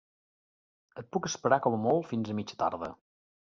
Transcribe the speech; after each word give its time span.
Et 1.01 1.09
puc 1.17 1.29
esperar 1.29 1.61
com 1.67 1.77
a 1.79 1.81
molt 1.85 2.11
fins 2.15 2.35
a 2.35 2.39
mitja 2.41 2.61
tarda. 2.65 2.93